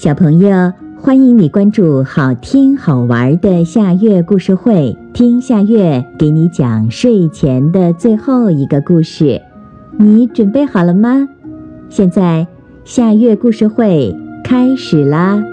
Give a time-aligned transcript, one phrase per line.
[0.00, 9.42] 小朋友，欢迎你关注好听好玩的夏月故事会，听夏月给你讲睡前的最后一个故事。
[9.98, 11.28] 你准备好了吗？
[11.90, 12.46] 现在
[12.82, 15.44] 夏月故事会开始啦！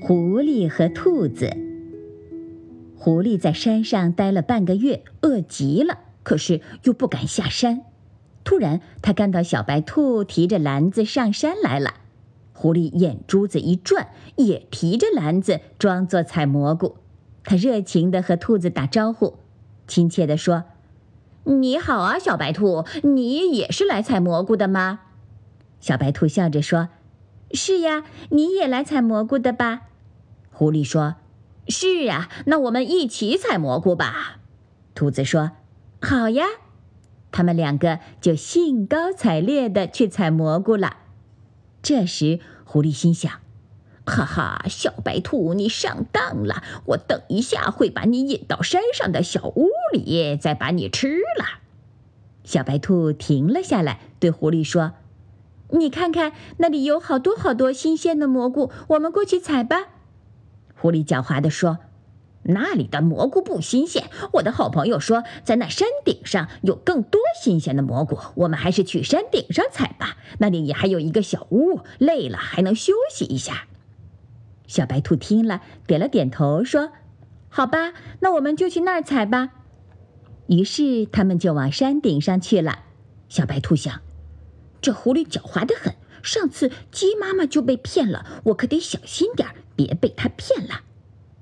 [0.00, 1.50] 狐狸和兔子。
[2.96, 7.82] 狐狸在山上待了半个月，饿极了，可是又不敢下山。
[8.44, 11.94] 突然，他看到小白兔提着篮子上山来了。
[12.52, 16.96] 狐狸眼珠子一转，也提着篮子，装作采蘑菇。
[17.42, 19.38] 他热情地和兔子打招呼，
[19.86, 20.64] 亲切地说
[21.44, 25.00] ：“你好啊，小白兔，你也是来采蘑菇的吗？”
[25.80, 26.88] 小白兔笑着说
[27.52, 29.82] ：“是呀，你也来采蘑菇的吧？”
[30.52, 31.16] 狐狸说
[31.68, 34.38] ：“是啊，那我们一起采蘑菇吧。”
[34.94, 35.50] 兔子说
[36.00, 36.46] ：“好呀。”
[37.34, 40.98] 他们两个就兴高采烈地去采蘑菇了。
[41.82, 43.40] 这时，狐狸心想
[44.06, 46.62] ：“哈哈，小白兔，你上当了！
[46.86, 51.60] 我等一下会把你引到山上的小屋里，再把你吃了。”
[52.44, 54.92] 小白兔停了下来，对狐狸说
[55.74, 59.88] ：“你看看，那里有好多好多新鲜的蘑菇，我们过去采吧。”
[60.80, 61.78] 狐狸狡猾地说。
[62.44, 64.10] 那里的蘑菇不新鲜。
[64.34, 68.18] 我的好朋友说，在那山顶上有更多新鲜的蘑菇。
[68.34, 73.66] 我们还是去山顶上采吧，那里也还有一个小屋，累了还能休息一下。
[74.66, 76.92] 小白兔听了，点了点头，说
[77.48, 79.50] ：“好吧，那我们就去那儿采吧。”
[80.48, 82.80] 于是他们就往山顶上去了。
[83.28, 84.00] 小白兔想：
[84.80, 90.82] 这狐狸狡猾得很，上次鸡妈妈就被骗了，我可得小心点儿，别被它骗了。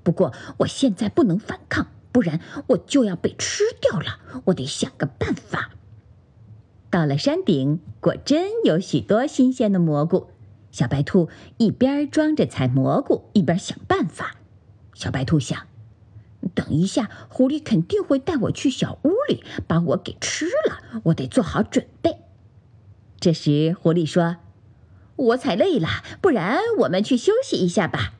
[0.03, 4.19] 不过我现在不能反抗，不然我就要被吃掉了。
[4.45, 5.71] 我得想个办法。
[6.89, 10.27] 到了山顶，果真有许多新鲜的蘑菇。
[10.71, 14.35] 小白兔一边装着采蘑菇，一边想办法。
[14.93, 15.67] 小白兔想，
[16.53, 21.01] 等一下，狐狸肯定会带我去小屋里，把我给吃了。
[21.05, 22.17] 我得做好准备。
[23.19, 24.37] 这时，狐狸说
[25.15, 25.87] ：“我采累了，
[26.21, 28.13] 不然我们去休息一下吧。”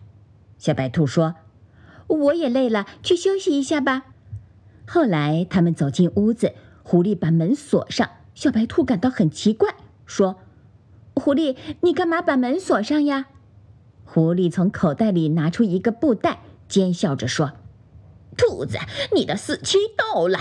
[0.57, 1.35] 小白兔说。
[2.07, 4.03] 我也累了，去休息一下吧。
[4.85, 6.53] 后来他们走进屋子，
[6.83, 8.09] 狐狸把门锁上。
[8.33, 9.75] 小白兔感到很奇怪，
[10.05, 10.37] 说
[11.15, 13.27] ：“狐狸，你干嘛把门锁上呀？”
[14.05, 17.53] 狐狸从口袋里拿出一个布袋，奸笑着说
[18.35, 18.79] ：“兔子，
[19.15, 20.39] 你的死期到了！”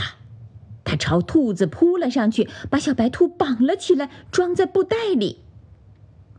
[0.84, 5.38] 他朝兔子扑了上去，把小白兔绑了起来，装在布袋里。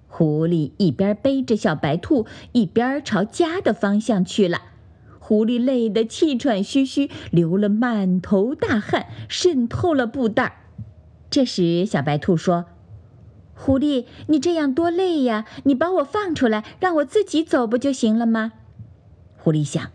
[0.08, 4.62] 狐狸一边背着小白兔，一边朝家的方向去了。
[5.34, 10.68] 狐狸累得气喘吁吁，流了满头大汗，渗透了布袋。
[11.32, 12.66] 这时，小白兔说
[13.58, 15.48] ：“狐狸，你这样多累呀！
[15.64, 18.54] 你把我放出来，让我自己走不就行了吗？”
[19.36, 19.90] 狐狸想：“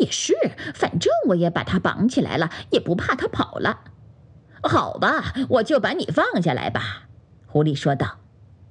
[0.00, 0.32] 也是，
[0.72, 3.80] 反正我也把它绑起来了，也不怕它跑了。”
[4.64, 7.08] 好吧，我就把你放下来吧。”
[7.44, 8.20] 狐狸说道。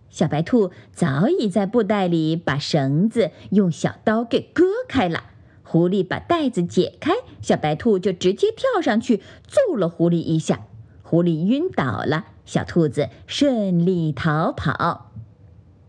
[0.10, 5.26] 小白兔早已在布袋里把绳子用小刀给割开了。
[5.74, 10.68] 狐狸把袋子解开，小白兔就直接跳上去揍了狐狸一下，
[11.02, 15.10] 狐狸晕倒了，小兔子顺利逃跑。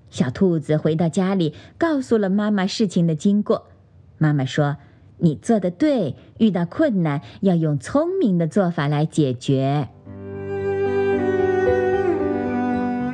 [0.08, 3.66] 小兔子回到家里，告诉了妈妈事情的经过。
[4.16, 4.78] 妈妈说
[5.20, 9.88] ：“你做的对，遇到困难要用聪明的做法来解决。”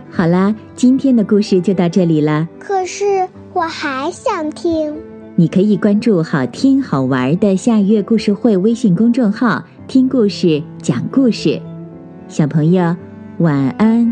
[0.09, 2.49] 好啦，今天的故事就到这里了。
[2.61, 5.10] 可是我还想听。
[5.41, 11.59] 你可以关注好听好玩的夏月故事会微信公众号，听故事讲故事。
[12.29, 12.95] 小朋友，
[13.39, 14.10] 晚安。